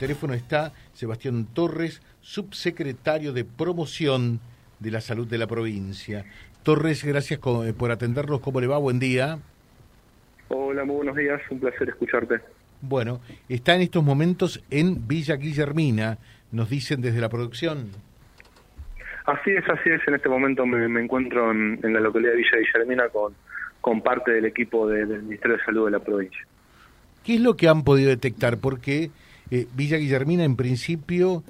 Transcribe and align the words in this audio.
teléfono 0.00 0.32
está 0.32 0.72
Sebastián 0.94 1.46
Torres, 1.52 2.00
subsecretario 2.22 3.34
de 3.34 3.44
Promoción 3.44 4.40
de 4.78 4.90
la 4.90 5.02
Salud 5.02 5.28
de 5.28 5.36
la 5.36 5.46
provincia. 5.46 6.24
Torres, 6.62 7.04
gracias 7.04 7.38
eh, 7.38 7.74
por 7.76 7.90
atendernos. 7.90 8.40
¿Cómo 8.40 8.62
le 8.62 8.66
va? 8.66 8.78
Buen 8.78 8.98
día. 8.98 9.38
Hola, 10.48 10.84
muy 10.86 10.96
buenos 10.96 11.16
días. 11.16 11.42
Un 11.50 11.60
placer 11.60 11.90
escucharte. 11.90 12.40
Bueno, 12.80 13.20
está 13.50 13.74
en 13.74 13.82
estos 13.82 14.02
momentos 14.02 14.64
en 14.70 15.06
Villa 15.06 15.36
Guillermina, 15.36 16.16
nos 16.50 16.70
dicen 16.70 17.02
desde 17.02 17.20
la 17.20 17.28
producción. 17.28 17.90
Así 19.26 19.50
es, 19.50 19.68
así 19.68 19.90
es. 19.90 20.00
En 20.08 20.14
este 20.14 20.30
momento 20.30 20.64
me, 20.64 20.98
encuentro 20.98 21.50
en, 21.50 21.78
la 21.82 22.00
localidad 22.00 22.32
de 22.32 22.38
Villa 22.38 22.56
Guillermina 22.58 23.08
con, 23.10 23.34
con 23.82 24.00
parte 24.00 24.30
del 24.32 24.46
equipo 24.46 24.88
del 24.88 25.22
Ministerio 25.24 25.58
de 25.58 25.64
Salud 25.64 25.84
de 25.84 25.90
la 25.90 25.98
provincia. 25.98 26.40
¿Qué 27.22 27.34
es 27.34 27.40
lo 27.42 27.54
que 27.54 27.68
han 27.68 27.84
podido 27.84 28.08
detectar? 28.08 28.56
Porque 28.56 29.10
eh, 29.50 29.66
Villa 29.74 29.96
Guillermina, 29.96 30.44
en 30.44 30.56
principio, 30.56 31.42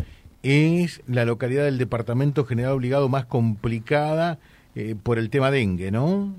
es 0.43 1.03
la 1.07 1.25
localidad 1.25 1.65
del 1.65 1.79
Departamento 1.79 2.45
General 2.45 2.73
Obligado 2.73 3.09
más 3.09 3.27
complicada 3.27 4.39
eh, 4.75 4.95
por 5.03 5.19
el 5.19 5.29
tema 5.29 5.51
dengue, 5.51 5.91
¿no? 5.91 6.35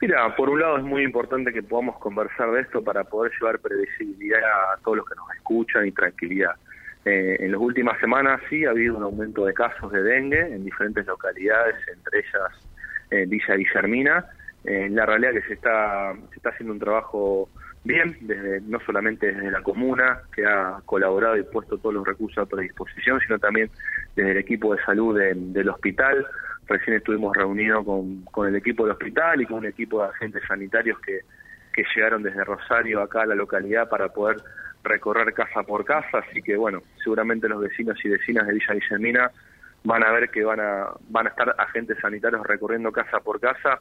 Mira, 0.00 0.34
por 0.34 0.48
un 0.48 0.60
lado 0.60 0.78
es 0.78 0.84
muy 0.84 1.02
importante 1.02 1.52
que 1.52 1.62
podamos 1.62 1.98
conversar 1.98 2.50
de 2.52 2.62
esto 2.62 2.82
para 2.82 3.04
poder 3.04 3.32
llevar 3.38 3.58
previsibilidad 3.58 4.40
a 4.74 4.78
todos 4.82 4.98
los 4.98 5.06
que 5.06 5.14
nos 5.14 5.30
escuchan 5.34 5.86
y 5.86 5.92
tranquilidad. 5.92 6.54
Eh, 7.04 7.36
en 7.40 7.52
las 7.52 7.60
últimas 7.60 7.98
semanas 8.00 8.40
sí 8.48 8.64
ha 8.64 8.70
habido 8.70 8.96
un 8.96 9.02
aumento 9.02 9.44
de 9.44 9.52
casos 9.52 9.92
de 9.92 10.02
dengue 10.02 10.40
en 10.40 10.64
diferentes 10.64 11.06
localidades, 11.06 11.76
entre 11.92 12.20
ellas 12.20 13.28
Villa 13.28 13.54
Guillermina. 13.54 14.26
la 14.64 15.06
realidad 15.06 15.36
es 15.36 15.42
que 15.42 15.48
se 15.48 15.54
está, 15.54 16.14
se 16.30 16.36
está 16.36 16.48
haciendo 16.48 16.72
un 16.72 16.80
trabajo 16.80 17.48
bien, 17.84 18.16
desde, 18.22 18.60
no 18.62 18.80
solamente 18.80 19.32
desde 19.32 19.50
la 19.50 19.62
comuna, 19.62 20.20
que 20.34 20.44
ha 20.44 20.80
colaborado 20.84 21.36
y 21.36 21.44
puesto 21.44 21.78
todos 21.78 21.94
los 21.94 22.06
recursos 22.06 22.38
a 22.38 22.46
predisposición, 22.46 23.20
sino 23.20 23.38
también 23.38 23.70
desde 24.16 24.32
el 24.32 24.38
equipo 24.38 24.74
de 24.74 24.82
salud 24.82 25.18
del 25.18 25.68
hospital. 25.68 26.26
Recién 26.66 26.96
estuvimos 26.96 27.36
reunidos 27.36 27.84
con, 27.84 28.22
con 28.24 28.48
el 28.48 28.56
equipo 28.56 28.84
del 28.84 28.92
hospital 28.92 29.42
y 29.42 29.46
con 29.46 29.58
un 29.58 29.66
equipo 29.66 30.02
de 30.02 30.08
agentes 30.08 30.42
sanitarios 30.48 30.98
que, 31.00 31.20
que 31.74 31.84
llegaron 31.94 32.22
desde 32.22 32.42
Rosario 32.42 33.02
acá 33.02 33.22
a 33.22 33.26
la 33.26 33.34
localidad 33.34 33.88
para 33.88 34.08
poder 34.08 34.38
recorrer 34.82 35.32
casa 35.34 35.62
por 35.62 35.84
casa, 35.84 36.18
así 36.18 36.42
que 36.42 36.56
bueno, 36.56 36.82
seguramente 37.02 37.48
los 37.48 37.60
vecinos 37.60 37.96
y 38.04 38.08
vecinas 38.08 38.46
de 38.46 38.52
Villa 38.52 38.74
Guillermina 38.74 39.30
van 39.82 40.02
a 40.04 40.12
ver 40.12 40.30
que 40.30 40.44
van 40.44 40.60
a, 40.60 40.88
van 41.08 41.26
a 41.26 41.30
estar 41.30 41.54
agentes 41.58 41.98
sanitarios 42.00 42.46
recorriendo 42.46 42.92
casa 42.92 43.20
por 43.20 43.40
casa 43.40 43.80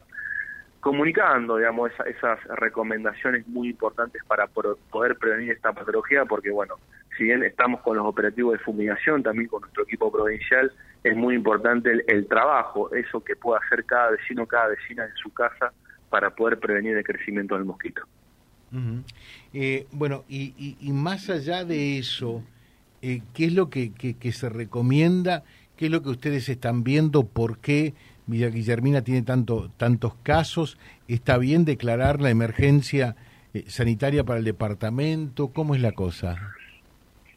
comunicando, 0.84 1.56
digamos, 1.56 1.92
esas 2.06 2.44
recomendaciones 2.58 3.48
muy 3.48 3.70
importantes 3.70 4.22
para 4.28 4.48
poder 4.48 5.18
prevenir 5.18 5.54
esta 5.54 5.72
patología, 5.72 6.26
porque, 6.26 6.52
bueno, 6.52 6.76
si 7.18 7.24
bien 7.24 7.42
estamos 7.42 7.80
con 7.82 7.96
los 7.96 8.06
operativos 8.06 8.52
de 8.52 8.60
fumigación, 8.60 9.24
también 9.24 9.48
con 9.48 9.62
nuestro 9.62 9.84
equipo 9.84 10.12
provincial, 10.12 10.74
es 11.02 11.16
muy 11.16 11.36
importante 11.36 12.04
el, 12.06 12.28
trabajo, 12.28 12.94
eso 12.94 13.24
que 13.24 13.38
pueda 13.38 13.62
hacer 13.66 13.86
cada 13.86 14.12
vecino, 14.12 14.46
cada 14.46 14.68
vecina 14.68 15.06
en 15.06 15.16
su 15.16 15.32
casa 15.32 15.72
para 16.10 16.32
poder 16.32 16.60
prevenir 16.60 16.98
el 16.98 17.04
crecimiento 17.06 17.56
del 17.56 17.64
mosquito. 17.64 18.02
Eh, 19.54 19.88
bueno, 19.94 20.26
y, 20.28 20.76
más 20.92 21.30
allá 21.30 21.64
de 21.64 21.98
eso, 21.98 22.44
eh, 23.02 23.22
¿qué 23.34 23.46
es 23.46 23.54
lo 23.54 23.70
que, 23.70 23.94
que 23.94 24.32
se 24.34 24.50
recomienda? 24.50 25.46
¿Qué 25.78 25.86
es 25.86 25.92
lo 25.92 26.04
que 26.04 26.10
ustedes 26.10 26.50
están 26.50 26.84
viendo? 26.84 27.26
¿Por 27.26 27.60
qué? 27.60 27.94
Villa 28.26 28.50
Guillermina 28.50 29.04
tiene 29.04 29.22
tanto, 29.24 29.70
tantos 29.78 30.16
casos. 30.24 30.78
¿Está 31.08 31.38
bien 31.38 31.66
declarar 31.66 32.22
la 32.22 32.30
emergencia 32.30 33.16
eh, 33.54 33.64
sanitaria 33.68 34.24
para 34.24 34.40
el 34.40 34.46
departamento? 34.46 35.50
¿Cómo 35.50 35.76
es 35.76 35.82
la 35.82 35.92
cosa? 35.92 36.54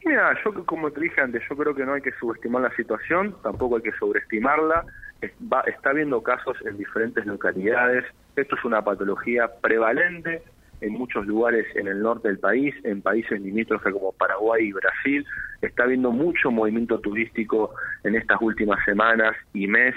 Mira, 0.05 0.33
yo 0.43 0.65
como 0.65 0.89
te 0.91 1.01
dije 1.01 1.19
antes, 1.19 1.43
yo 1.49 1.57
creo 1.57 1.75
que 1.75 1.85
no 1.85 1.93
hay 1.93 2.01
que 2.01 2.13
subestimar 2.13 2.61
la 2.61 2.73
situación, 2.75 3.35
tampoco 3.43 3.75
hay 3.75 3.81
que 3.81 3.91
sobreestimarla. 3.93 4.85
está 5.21 5.89
habiendo 5.89 6.23
casos 6.23 6.55
en 6.65 6.77
diferentes 6.77 7.25
localidades. 7.25 8.05
Esto 8.35 8.55
es 8.55 8.63
una 8.63 8.81
patología 8.83 9.49
prevalente 9.59 10.43
en 10.81 10.93
muchos 10.93 11.25
lugares 11.25 11.65
en 11.75 11.87
el 11.87 12.01
norte 12.01 12.27
del 12.27 12.39
país, 12.39 12.73
en 12.83 13.01
países 13.01 13.41
limítrofes 13.41 13.91
como 13.91 14.11
Paraguay 14.13 14.67
y 14.67 14.71
Brasil. 14.71 15.25
Está 15.61 15.83
habiendo 15.83 16.11
mucho 16.11 16.51
movimiento 16.51 16.99
turístico 16.99 17.73
en 18.03 18.15
estas 18.15 18.41
últimas 18.41 18.83
semanas 18.85 19.35
y 19.53 19.65
eh, 19.65 19.93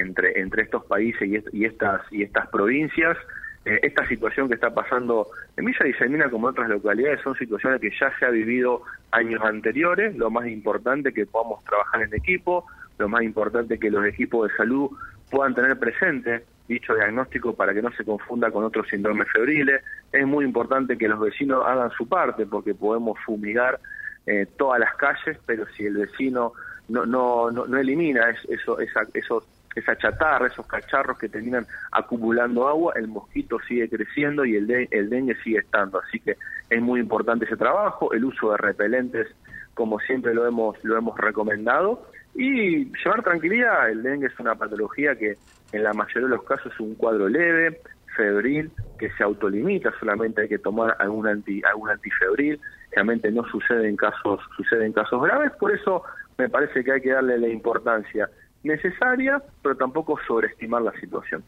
entre, 0.00 0.40
entre 0.40 0.62
estos 0.62 0.84
países 0.84 1.44
y, 1.52 1.64
estas, 1.64 2.00
y 2.10 2.22
estas 2.22 2.48
provincias. 2.48 3.16
Eh, 3.64 3.78
esta 3.82 4.06
situación 4.08 4.48
que 4.48 4.54
está 4.54 4.74
pasando 4.74 5.28
en 5.56 5.64
Villa 5.64 5.84
Guillermina 5.84 6.28
como 6.30 6.48
en 6.48 6.52
otras 6.52 6.68
localidades 6.68 7.20
son 7.22 7.36
situaciones 7.36 7.80
que 7.80 7.90
ya 7.90 8.12
se 8.18 8.24
ha 8.24 8.30
vivido 8.30 8.82
años 9.12 9.40
anteriores. 9.42 10.16
Lo 10.16 10.30
más 10.30 10.46
importante 10.48 11.10
es 11.10 11.14
que 11.14 11.26
podamos 11.26 11.64
trabajar 11.64 12.02
en 12.02 12.14
equipo, 12.14 12.66
lo 12.98 13.08
más 13.08 13.22
importante 13.22 13.74
es 13.74 13.80
que 13.80 13.90
los 13.90 14.04
equipos 14.04 14.48
de 14.48 14.56
salud 14.56 14.90
puedan 15.30 15.54
tener 15.54 15.78
presente 15.78 16.44
dicho 16.68 16.94
diagnóstico 16.94 17.54
para 17.54 17.74
que 17.74 17.82
no 17.82 17.90
se 17.92 18.04
confunda 18.04 18.50
con 18.50 18.64
otros 18.64 18.88
síndromes 18.88 19.28
febriles. 19.32 19.82
Es 20.12 20.26
muy 20.26 20.44
importante 20.44 20.96
que 20.96 21.08
los 21.08 21.20
vecinos 21.20 21.64
hagan 21.66 21.90
su 21.90 22.08
parte 22.08 22.46
porque 22.46 22.74
podemos 22.74 23.18
fumigar 23.24 23.78
eh, 24.26 24.46
todas 24.56 24.80
las 24.80 24.94
calles, 24.96 25.38
pero 25.46 25.66
si 25.76 25.86
el 25.86 25.96
vecino 25.96 26.52
no, 26.88 27.06
no, 27.06 27.50
no, 27.50 27.78
elimina 27.78 28.30
eso, 28.48 28.78
esa, 28.80 29.06
esos 29.14 29.44
esa 29.74 29.96
chatarra, 29.96 30.46
esos 30.46 30.66
cacharros 30.66 31.18
que 31.18 31.28
terminan 31.28 31.66
acumulando 31.90 32.68
agua, 32.68 32.94
el 32.96 33.08
mosquito 33.08 33.58
sigue 33.66 33.88
creciendo 33.88 34.44
y 34.44 34.56
el, 34.56 34.88
el 34.90 35.10
dengue 35.10 35.34
sigue 35.42 35.58
estando. 35.58 36.00
Así 36.00 36.20
que 36.20 36.36
es 36.68 36.82
muy 36.82 37.00
importante 37.00 37.44
ese 37.44 37.56
trabajo, 37.56 38.12
el 38.12 38.24
uso 38.24 38.52
de 38.52 38.58
repelentes, 38.58 39.28
como 39.74 39.98
siempre 40.00 40.34
lo 40.34 40.46
hemos, 40.46 40.82
lo 40.84 40.96
hemos 40.96 41.18
recomendado, 41.18 42.06
y 42.34 42.86
llevar 42.96 43.22
tranquilidad. 43.22 43.90
El 43.90 44.02
dengue 44.02 44.26
es 44.26 44.38
una 44.38 44.54
patología 44.54 45.16
que 45.16 45.36
en 45.72 45.82
la 45.82 45.92
mayoría 45.92 46.28
de 46.28 46.36
los 46.36 46.44
casos 46.44 46.72
es 46.72 46.80
un 46.80 46.94
cuadro 46.94 47.28
leve, 47.28 47.80
febril, 48.16 48.70
que 48.98 49.10
se 49.12 49.22
autolimita, 49.22 49.92
solamente 49.98 50.42
hay 50.42 50.48
que 50.48 50.58
tomar 50.58 50.96
algún 50.98 51.26
anti, 51.26 51.62
algún 51.64 51.90
antifebril, 51.90 52.60
realmente 52.90 53.30
no 53.30 53.44
sucede 53.48 53.88
en 53.88 53.96
casos, 53.96 54.40
sucede 54.56 54.86
en 54.86 54.92
casos 54.92 55.22
graves, 55.22 55.52
por 55.58 55.72
eso 55.72 56.02
me 56.38 56.48
parece 56.48 56.84
que 56.84 56.92
hay 56.92 57.00
que 57.00 57.12
darle 57.12 57.38
la 57.38 57.48
importancia 57.48 58.28
necesaria, 58.64 59.42
pero 59.62 59.76
tampoco 59.76 60.18
sobreestimar 60.26 60.82
la 60.82 60.92
situación. 61.00 61.42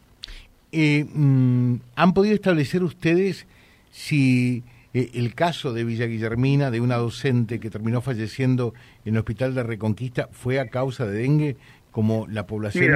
Eh, 0.73 1.05
mm, 1.13 1.77
¿Han 1.95 2.15
podido 2.15 2.35
establecer 2.35 2.83
ustedes 2.83 3.47
si 3.91 4.65
eh, 4.93 5.11
el 5.15 5.35
caso 5.35 5.73
de 5.73 5.85
Villa 5.85 6.07
Guillermina, 6.07 6.71
de 6.71 6.81
una 6.81 6.97
docente 6.97 7.61
que 7.61 7.71
terminó 7.71 8.01
falleciendo 8.01 8.75
en 9.05 9.15
el 9.15 9.19
hospital 9.21 9.55
de 9.55 9.63
Reconquista, 9.63 10.29
fue 10.33 10.59
a 10.59 10.69
causa 10.69 11.07
de 11.07 11.23
dengue, 11.23 11.57
como 11.93 12.27
la 12.29 12.47
población, 12.47 12.93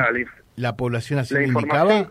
la, 0.57 0.77
población 0.77 1.21
así 1.21 1.37
indicaba? 1.37 2.11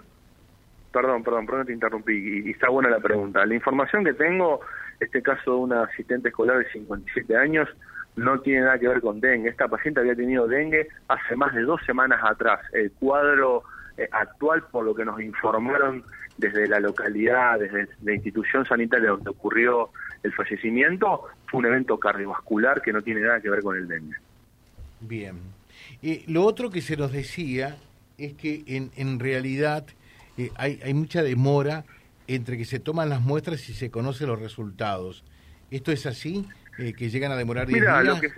Perdón, 0.93 1.21
perdón, 1.23 1.45
perdón, 1.45 1.65
te 1.65 1.73
interrumpí, 1.73 2.13
y, 2.13 2.47
y 2.47 2.51
está 2.51 2.69
buena 2.69 2.89
la 2.89 2.99
pregunta. 2.99 3.45
La 3.45 3.53
información 3.53 4.05
que 4.05 4.13
tengo, 4.13 4.61
este 4.99 5.21
caso 5.21 5.51
de 5.51 5.57
una 5.57 5.83
asistente 5.83 6.29
escolar 6.29 6.57
de 6.59 6.71
57 6.71 7.35
años, 7.37 7.67
no 8.15 8.39
tiene 8.39 8.61
nada 8.61 8.79
que 8.79 8.87
ver 8.87 8.99
con 8.99 9.21
dengue. 9.21 9.49
Esta 9.49 9.67
paciente 9.67 9.99
había 9.99 10.15
tenido 10.15 10.47
dengue 10.47 10.87
hace 11.07 11.35
más 11.35 11.53
de 11.53 11.61
dos 11.61 11.79
semanas 11.85 12.19
atrás. 12.23 12.59
El 12.73 12.91
cuadro 12.91 13.63
eh, 13.95 14.09
actual, 14.11 14.63
por 14.71 14.83
lo 14.83 14.95
que 14.95 15.05
nos 15.05 15.21
informaron 15.21 16.03
desde 16.37 16.67
la 16.67 16.79
localidad, 16.79 17.59
desde 17.59 17.87
la 18.03 18.13
institución 18.13 18.65
sanitaria 18.65 19.09
donde 19.09 19.29
ocurrió 19.29 19.89
el 20.23 20.33
fallecimiento, 20.33 21.25
fue 21.45 21.59
un 21.59 21.67
evento 21.67 21.99
cardiovascular 21.99 22.81
que 22.81 22.91
no 22.91 23.01
tiene 23.01 23.21
nada 23.21 23.39
que 23.39 23.49
ver 23.49 23.61
con 23.61 23.77
el 23.77 23.87
dengue. 23.87 24.17
Bien. 24.99 25.35
Eh, 26.01 26.23
lo 26.27 26.43
otro 26.43 26.69
que 26.69 26.81
se 26.81 26.97
nos 26.97 27.11
decía 27.11 27.77
es 28.17 28.33
que 28.33 28.63
en, 28.67 28.91
en 28.95 29.19
realidad 29.19 29.85
eh, 30.37 30.51
hay, 30.55 30.79
hay 30.83 30.93
mucha 30.93 31.21
demora 31.21 31.85
entre 32.27 32.57
que 32.57 32.65
se 32.65 32.79
toman 32.79 33.09
las 33.09 33.21
muestras 33.21 33.67
y 33.69 33.73
se 33.73 33.89
conocen 33.89 34.27
los 34.27 34.39
resultados. 34.39 35.23
¿Esto 35.71 35.91
es 35.91 36.05
así? 36.05 36.45
Eh, 36.77 36.93
que 36.93 37.09
llegan 37.09 37.31
a 37.31 37.35
demorar 37.35 37.67
10 37.67 37.81
días? 37.81 38.03
Lo 38.05 38.19
que, 38.19 38.31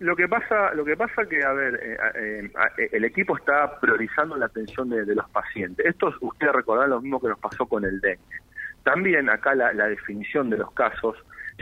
lo 0.00 0.16
que 0.16 0.28
pasa, 0.28 0.74
lo 0.74 0.84
que 0.84 0.96
pasa 0.96 1.24
que, 1.26 1.44
a 1.44 1.52
ver, 1.52 1.78
eh, 1.82 2.50
eh, 2.78 2.88
el 2.92 3.04
equipo 3.04 3.36
está 3.36 3.78
priorizando 3.78 4.36
la 4.36 4.46
atención 4.46 4.90
de, 4.90 5.14
los 5.14 5.28
pacientes. 5.30 5.86
Esto 5.86 6.12
ustedes 6.20 6.52
recordarán 6.52 6.90
lo 6.90 7.00
mismo 7.00 7.20
que 7.20 7.28
nos 7.28 7.38
pasó 7.38 7.66
con 7.66 7.84
el 7.84 8.00
dengue. 8.00 8.40
También 8.82 9.30
acá 9.30 9.54
la, 9.54 9.72
definición 9.72 10.50
de 10.50 10.58
los 10.58 10.72
casos 10.72 11.16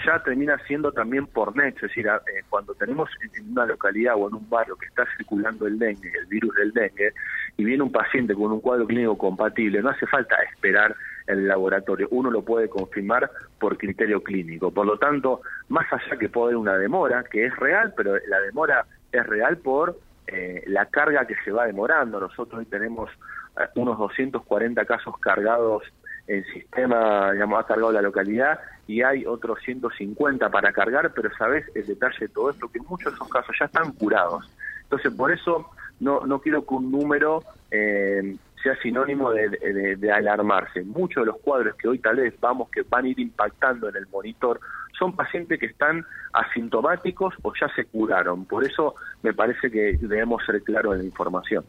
ya 0.07 0.23
termina 0.23 0.57
siendo 0.67 0.91
también 0.93 1.27
por 1.27 1.55
nexo, 1.55 1.85
es 1.85 1.95
decir, 1.95 2.09
cuando 2.49 2.75
tenemos 2.75 3.11
en 3.21 3.51
una 3.51 3.67
localidad 3.67 4.15
o 4.17 4.29
en 4.29 4.37
un 4.37 4.49
barrio 4.49 4.77
que 4.77 4.87
está 4.87 5.05
circulando 5.17 5.67
el 5.67 5.79
dengue, 5.79 6.11
el 6.19 6.27
virus 6.27 6.55
del 6.55 6.73
dengue, 6.73 7.13
y 7.59 7.65
viene 7.65 7.83
un 7.83 7.93
paciente 7.93 8.35
con 8.35 8.53
un 8.53 8.61
cuadro 8.61 8.87
clínico 8.87 9.19
compatible, 9.19 9.83
no 9.83 9.91
hace 9.91 10.07
falta 10.07 10.37
esperar 10.51 10.97
el 11.31 11.49
laboratorio, 11.49 12.09
uno 12.11 12.31
lo 12.31 12.43
puede 12.43 12.69
confirmar 12.69 13.31
por 13.59 13.77
criterio 13.77 14.23
clínico. 14.23 14.71
Por 14.71 14.87
lo 14.87 14.99
tanto, 14.99 15.41
más 15.69 15.87
allá 15.93 16.19
que 16.19 16.29
puede 16.29 16.47
haber 16.47 16.57
una 16.57 16.77
demora, 16.77 17.25
que 17.25 17.47
es 17.47 17.57
real, 17.57 17.93
pero 17.97 18.15
la 18.29 18.41
demora 18.41 18.85
es 19.13 19.27
real 19.27 19.59
por 19.59 19.99
eh, 20.27 20.63
la 20.67 20.87
carga 20.87 21.27
que 21.27 21.37
se 21.45 21.53
va 21.53 21.67
demorando. 21.67 22.21
Nosotros 22.21 22.61
hoy 22.61 22.67
tenemos 22.67 23.11
eh, 23.59 23.67
unos 23.75 23.99
240 23.99 24.85
casos 24.85 25.19
cargados 25.19 25.83
el 26.27 26.45
sistema 26.53 27.33
digamos, 27.33 27.59
ha 27.59 27.67
cargado 27.67 27.91
la 27.91 28.03
localidad 28.03 28.61
y 28.87 29.03
hay 29.03 29.27
otros 29.27 29.59
150 29.65 30.49
para 30.51 30.73
cargar, 30.73 31.13
pero 31.13 31.29
sabes 31.37 31.65
el 31.75 31.87
detalle 31.87 32.19
de 32.21 32.29
todo 32.29 32.51
esto, 32.51 32.69
que 32.71 32.79
muchos 32.81 33.13
de 33.13 33.17
esos 33.17 33.29
casos 33.29 33.57
ya 33.59 33.67
están 33.67 33.93
curados. 33.93 34.49
Entonces, 34.83 35.13
por 35.13 35.33
eso 35.33 35.71
no, 35.99 36.25
no 36.27 36.41
quiero 36.41 36.65
que 36.65 36.75
un 36.75 36.91
número 36.91 37.43
eh, 37.71 38.37
sea 38.63 38.77
sinónimo 38.83 39.31
de, 39.33 40.13
alarmarse. 40.13 40.83
Muchos 40.83 41.23
de 41.23 41.27
los 41.27 41.39
cuadros 41.39 41.75
que 41.77 41.89
hoy 41.89 41.99
tal 41.99 42.17
vez 42.17 42.35
vamos 42.41 42.69
que 42.71 42.83
van 42.83 43.05
a 43.05 43.09
ir 43.09 43.19
impactando 43.21 43.89
en 43.89 43.97
el 43.97 44.07
monitor 44.09 44.61
son 44.99 45.17
pacientes 45.17 45.59
que 45.59 45.67
están 45.67 46.05
asintomáticos 46.33 47.35
o 47.43 47.53
ya 47.59 47.69
se 47.75 47.87
curaron. 47.87 48.45
Por 48.45 48.65
eso 48.65 48.95
me 49.23 49.33
parece 49.33 49.71
que 49.71 49.97
debemos 50.01 50.45
ser 50.45 50.63
claros 50.63 50.95
en 50.95 51.01
la 51.01 51.05
información. 51.05 51.65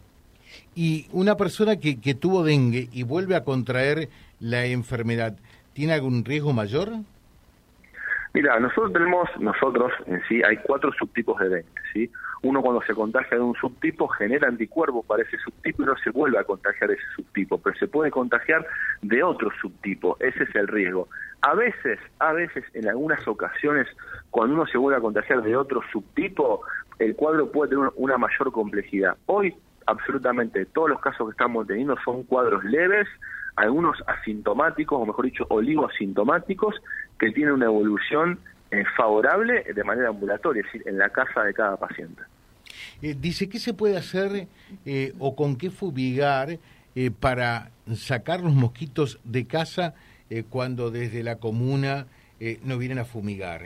Y 0.76 1.08
una 1.14 1.38
persona 1.38 1.78
que, 1.78 2.02
que 2.02 2.14
tuvo 2.14 2.44
dengue 2.44 2.90
y 2.92 3.04
vuelve 3.04 3.36
a 3.36 3.44
contraer 3.44 4.10
la 4.40 4.66
enfermedad, 4.66 5.38
¿tiene 5.74 5.94
algún 5.94 6.26
riesgo 6.26 6.52
mayor? 6.52 6.90
Mira, 8.34 8.58
nosotros 8.60 8.94
tenemos, 8.94 9.30
nosotros 9.40 9.92
en 10.06 10.22
sí, 10.30 10.42
hay 10.44 10.58
cuatro 10.58 10.92
subtipos 10.94 11.38
de 11.40 11.50
dengue, 11.50 11.82
¿sí? 11.92 12.10
Uno 12.44 12.62
cuando 12.62 12.82
se 12.84 12.94
contagia 12.94 13.38
de 13.38 13.44
un 13.44 13.56
subtipo 13.56 14.08
genera 14.08 14.48
anticuerpos 14.48 15.06
para 15.06 15.24
ese 15.24 15.38
subtipo 15.40 15.84
y 15.84 15.86
no 15.86 15.96
se 15.98 16.12
vuelve 16.12 16.40
a 16.40 16.44
contagiar 16.46 16.92
ese 16.92 17.04
subtipo, 17.16 17.58
pero 17.58 17.76
se 17.78 17.88
puede 17.88 18.10
contagiar 18.10 18.66
de 19.02 19.22
otro 19.22 19.52
subtipo, 19.62 20.16
ese 20.20 20.44
es 20.44 20.56
el 20.56 20.68
riesgo. 20.70 21.10
A 21.42 21.56
veces, 21.56 22.00
a 22.20 22.32
veces, 22.32 22.64
en 22.74 22.88
algunas 22.88 23.28
ocasiones, 23.28 23.88
cuando 24.30 24.56
uno 24.56 24.66
se 24.66 24.78
vuelve 24.78 24.98
a 24.98 25.02
contagiar 25.02 25.42
de 25.42 25.56
otro 25.58 25.82
subtipo, 25.92 26.62
el 27.00 27.16
cuadro 27.16 27.52
puede 27.52 27.72
tener 27.72 27.92
una 27.96 28.18
mayor 28.18 28.52
complejidad. 28.52 29.18
Hoy, 29.26 29.54
absolutamente, 29.88 30.66
todos 30.68 30.90
los 30.90 31.02
casos 31.02 31.28
que 31.28 31.32
estamos 31.32 31.68
teniendo 31.68 31.98
son 32.06 32.24
cuadros 32.24 32.64
leves, 32.64 33.08
algunos 33.56 33.98
asintomáticos, 34.08 35.02
o 35.02 35.06
mejor 35.06 35.26
dicho, 35.26 35.46
oligoasintomáticos, 35.50 36.82
que 37.22 37.32
tienen 37.32 37.54
una 37.54 37.66
evolución 37.66 38.40
eh, 38.72 38.84
favorable 38.98 39.64
de 39.64 39.84
manera 39.84 40.10
ambulatoria, 40.10 40.62
es 40.62 40.66
decir, 40.66 40.82
en 40.88 40.98
la 40.98 41.10
casa 41.10 41.44
de 41.44 41.54
cada 41.54 41.78
paciente. 41.78 42.24
Eh, 43.04 43.16
dice, 43.16 43.48
¿qué 43.48 43.60
se 43.60 43.76
puede 43.76 43.96
hacer 43.96 44.48
eh, 44.88 45.14
o 45.20 45.36
con 45.36 45.56
qué 45.56 45.70
fumigar 45.70 46.58
para 47.22 47.70
sacar 47.96 48.42
los 48.42 48.54
mosquitos 48.54 49.18
de 49.24 49.48
casa 49.48 49.94
cuando 50.50 50.92
desde 50.92 51.24
la 51.24 51.38
comuna 51.38 52.06
no 52.66 52.78
vienen 52.78 53.00
a 53.00 53.06
fumigar? 53.06 53.62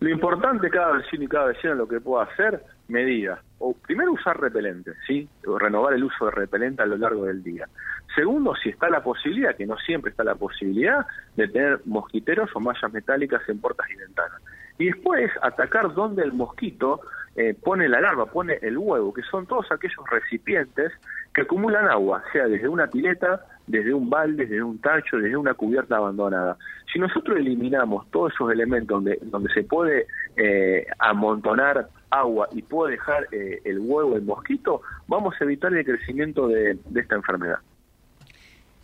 Lo 0.00 0.10
importante 0.10 0.70
cada 0.70 0.96
vecino 0.96 1.22
y 1.22 1.28
cada 1.28 1.46
vecina 1.46 1.74
lo 1.74 1.86
que 1.86 2.00
pueda 2.00 2.24
hacer, 2.24 2.64
medidas. 2.88 3.38
O 3.60 3.74
primero 3.74 4.12
usar 4.12 4.40
repelente, 4.40 4.92
¿sí? 5.06 5.28
Renovar 5.42 5.94
el 5.94 6.04
uso 6.04 6.26
de 6.26 6.30
repelente 6.30 6.82
a 6.82 6.86
lo 6.86 6.96
largo 6.96 7.24
del 7.24 7.42
día. 7.42 7.68
Segundo, 8.14 8.54
si 8.54 8.70
está 8.70 8.88
la 8.88 9.02
posibilidad, 9.02 9.56
que 9.56 9.66
no 9.66 9.76
siempre 9.78 10.10
está 10.10 10.24
la 10.24 10.34
posibilidad, 10.34 11.06
de 11.36 11.48
tener 11.48 11.80
mosquiteros 11.84 12.50
o 12.54 12.60
mallas 12.60 12.92
metálicas 12.92 13.42
en 13.48 13.60
puertas 13.60 13.88
y 13.90 13.96
ventanas. 13.96 14.40
Y 14.78 14.86
después 14.86 15.30
atacar 15.42 15.92
donde 15.92 16.22
el 16.22 16.32
mosquito 16.32 17.00
eh, 17.36 17.54
pone 17.54 17.88
la 17.88 18.00
larva, 18.00 18.26
pone 18.26 18.58
el 18.62 18.78
huevo, 18.78 19.12
que 19.12 19.22
son 19.22 19.46
todos 19.46 19.70
aquellos 19.70 20.08
recipientes 20.10 20.92
que 21.34 21.42
acumulan 21.42 21.88
agua, 21.88 22.22
sea 22.32 22.46
desde 22.46 22.68
una 22.68 22.88
pileta, 22.88 23.44
desde 23.66 23.94
un 23.94 24.10
balde, 24.10 24.46
desde 24.46 24.62
un 24.62 24.80
tacho, 24.80 25.18
desde 25.18 25.36
una 25.36 25.54
cubierta 25.54 25.96
abandonada. 25.96 26.56
Si 26.92 26.98
nosotros 26.98 27.38
eliminamos 27.38 28.10
todos 28.10 28.32
esos 28.32 28.50
elementos 28.50 28.88
donde, 28.88 29.18
donde 29.22 29.52
se 29.52 29.62
puede 29.62 30.06
eh, 30.36 30.86
amontonar 30.98 31.88
agua 32.10 32.48
y 32.52 32.62
puede 32.62 32.92
dejar 32.92 33.28
eh, 33.32 33.60
el 33.64 33.78
huevo, 33.78 34.16
el 34.16 34.22
mosquito, 34.22 34.82
vamos 35.06 35.34
a 35.40 35.44
evitar 35.44 35.72
el 35.74 35.84
crecimiento 35.84 36.48
de 36.48 36.78
esta 36.94 37.16
enfermedad. 37.16 37.58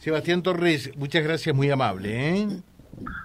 Sebastián 0.04 0.42
Torres, 0.42 0.94
muchas 0.98 1.24
gracias, 1.24 1.56
muy 1.56 1.70
amable. 1.70 2.10
¿eh? 2.12 2.46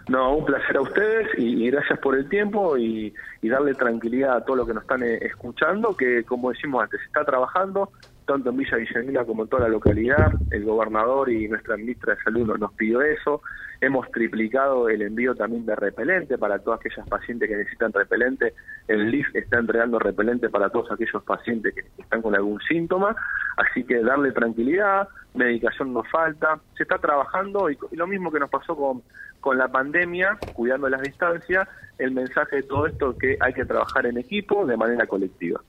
No, 0.07 0.37
un 0.37 0.45
placer 0.45 0.77
a 0.77 0.81
ustedes 0.81 1.27
y, 1.37 1.69
gracias 1.69 1.99
por 1.99 2.15
el 2.15 2.29
tiempo 2.29 2.77
y, 2.77 3.13
darle 3.43 3.73
tranquilidad 3.73 4.37
a 4.37 4.45
todos 4.45 4.59
los 4.59 4.67
que 4.67 4.73
nos 4.73 4.83
están 4.83 5.03
eh, 5.03 5.17
escuchando, 5.21 5.95
que 5.97 6.23
como 6.23 6.51
decimos 6.51 6.83
antes, 6.83 7.01
se 7.01 7.07
está 7.07 7.25
trabajando 7.25 7.91
tanto 8.29 8.51
en 8.51 8.57
Villa 8.57 8.77
Guillermina 8.77 9.25
como 9.25 9.41
en 9.41 9.49
toda 9.49 9.63
la 9.63 9.69
localidad. 9.69 10.31
El 10.51 10.63
gobernador 10.63 11.31
y 11.31 11.47
nuestra 11.47 11.75
ministra 11.77 12.13
de 12.13 12.21
Salud 12.21 12.55
nos, 12.59 12.71
pidió 12.73 13.01
eso. 13.01 13.41
Hemos 13.81 14.07
triplicado 14.11 14.87
el 14.87 15.01
envío 15.01 15.33
también 15.33 15.65
de 15.65 15.75
repelente 15.75 16.37
para 16.37 16.59
todas 16.59 16.79
aquellas 16.79 17.09
pacientes 17.09 17.49
que 17.49 17.57
necesitan 17.57 17.91
repelente. 17.91 18.53
El 18.87 19.09
LIF 19.09 19.25
está 19.33 19.57
entregando 19.57 19.97
repelente 19.97 20.47
para 20.47 20.69
todos 20.69 20.91
aquellos 20.91 21.23
pacientes 21.23 21.73
que 21.73 21.83
están 21.97 22.21
con 22.21 22.35
algún 22.35 22.59
síntoma. 22.61 23.15
Así 23.57 23.83
que 23.83 23.99
darle 24.03 24.31
tranquilidad, 24.31 25.09
medicación 25.33 25.91
nos 25.91 26.07
falta, 26.11 26.59
se 26.77 26.83
está 26.83 26.99
trabajando 26.99 27.71
y, 27.71 27.79
lo 27.93 28.05
mismo 28.05 28.31
que 28.31 28.39
nos 28.39 28.51
pasó 28.51 28.75
con, 28.75 29.01
con 29.39 29.57
la 29.57 29.69
pandemia, 29.69 30.37
cuidando 30.53 30.87
las 30.87 31.01
distancias, 31.01 31.67
el 31.97 32.11
mensaje 32.11 32.57
de 32.57 32.63
todo 32.63 32.85
esto 32.85 33.09
es 33.09 33.17
que 33.17 33.37
hay 33.39 33.53
que 33.53 33.65
trabajar 33.65 34.05
en 34.05 34.19
equipo 34.19 34.67
de 34.67 34.77
manera 34.77 35.07
colectiva. 35.07 35.61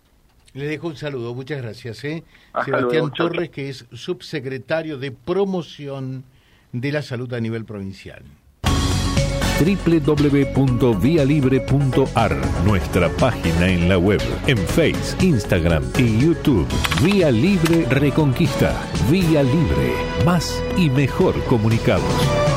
Le 0.52 0.66
dejo 0.66 0.88
un 0.88 0.96
saludo, 0.96 1.34
muchas 1.34 1.62
gracias. 1.62 2.04
¿eh? 2.04 2.24
Sebastián 2.64 3.12
Torres, 3.12 3.50
que 3.50 3.68
es 3.68 3.86
subsecretario 3.92 4.98
de 4.98 5.12
promoción 5.12 6.24
de 6.72 6.92
la 6.92 7.02
salud 7.02 7.32
a 7.34 7.40
nivel 7.40 7.64
provincial 7.64 8.24
www.vialibre.ar, 9.60 12.36
nuestra 12.64 13.10
página 13.10 13.68
en 13.68 13.88
la 13.88 13.98
web, 13.98 14.20
en 14.46 14.58
Face, 14.58 15.16
Instagram 15.20 15.84
y 15.98 16.18
YouTube. 16.18 16.68
Vía 17.02 17.30
Libre 17.30 17.84
Reconquista. 17.90 18.74
Vía 19.10 19.42
Libre. 19.42 19.92
Más 20.24 20.62
y 20.76 20.88
mejor 20.88 21.34
comunicados. 21.44 22.49